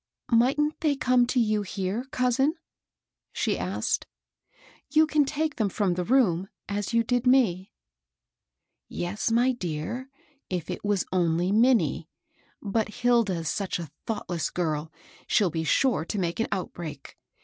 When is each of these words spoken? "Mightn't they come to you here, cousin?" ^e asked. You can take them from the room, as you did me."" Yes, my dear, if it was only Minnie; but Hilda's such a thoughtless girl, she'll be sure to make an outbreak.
"Mightn't 0.31 0.79
they 0.81 0.95
come 0.95 1.27
to 1.27 1.39
you 1.39 1.61
here, 1.61 2.05
cousin?" 2.05 2.55
^e 3.35 3.55
asked. 3.55 4.07
You 4.89 5.05
can 5.05 5.25
take 5.25 5.57
them 5.57 5.69
from 5.69 5.93
the 5.93 6.03
room, 6.03 6.47
as 6.67 6.91
you 6.91 7.03
did 7.03 7.27
me."" 7.27 7.71
Yes, 8.87 9.29
my 9.29 9.51
dear, 9.51 10.09
if 10.49 10.71
it 10.71 10.83
was 10.83 11.05
only 11.11 11.51
Minnie; 11.51 12.09
but 12.63 12.87
Hilda's 12.87 13.47
such 13.49 13.77
a 13.77 13.91
thoughtless 14.07 14.49
girl, 14.49 14.91
she'll 15.27 15.51
be 15.51 15.63
sure 15.63 16.03
to 16.05 16.17
make 16.17 16.39
an 16.39 16.47
outbreak. 16.51 17.15